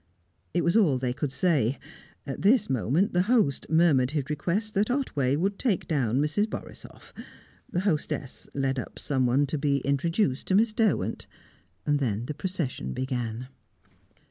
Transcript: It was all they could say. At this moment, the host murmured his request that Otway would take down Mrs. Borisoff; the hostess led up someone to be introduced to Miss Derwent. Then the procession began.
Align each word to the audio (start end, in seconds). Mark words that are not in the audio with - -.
It 0.55 0.63
was 0.63 0.75
all 0.75 0.97
they 0.97 1.13
could 1.13 1.31
say. 1.31 1.77
At 2.25 2.41
this 2.41 2.71
moment, 2.71 3.13
the 3.13 3.21
host 3.29 3.69
murmured 3.69 4.09
his 4.09 4.31
request 4.31 4.73
that 4.73 4.89
Otway 4.89 5.35
would 5.35 5.59
take 5.59 5.87
down 5.87 6.19
Mrs. 6.19 6.47
Borisoff; 6.47 7.13
the 7.69 7.81
hostess 7.81 8.49
led 8.55 8.79
up 8.79 8.97
someone 8.97 9.45
to 9.45 9.59
be 9.59 9.77
introduced 9.81 10.47
to 10.47 10.55
Miss 10.55 10.73
Derwent. 10.73 11.27
Then 11.85 12.25
the 12.25 12.33
procession 12.33 12.93
began. 12.93 13.49